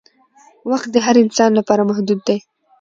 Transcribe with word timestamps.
وخت 0.69 0.87
د 0.91 0.97
هر 1.05 1.15
انسان 1.23 1.51
لپاره 1.59 1.81
محدود 1.89 2.19
دی 2.27 2.37